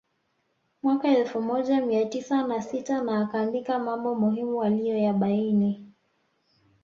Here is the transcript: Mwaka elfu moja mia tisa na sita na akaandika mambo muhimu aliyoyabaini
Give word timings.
Mwaka 0.83 1.07
elfu 1.17 1.41
moja 1.41 1.81
mia 1.85 2.05
tisa 2.05 2.47
na 2.47 2.61
sita 2.61 3.01
na 3.01 3.21
akaandika 3.21 3.79
mambo 3.79 4.15
muhimu 4.15 4.63
aliyoyabaini 4.63 5.87